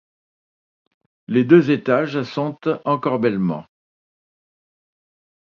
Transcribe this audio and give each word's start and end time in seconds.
Les 1.27 1.43
deux 1.43 1.69
étages 1.69 2.23
sont 2.23 2.57
encorbellements. 2.85 3.67